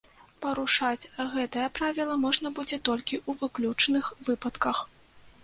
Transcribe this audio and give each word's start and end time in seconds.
Парушаць 0.43 1.09
гэтае 1.33 1.65
правіла 1.79 2.15
можна 2.25 2.47
будзе 2.61 2.81
толькі 2.91 3.21
ў 3.29 3.45
выключных 3.45 4.11
выпадках. 4.31 4.83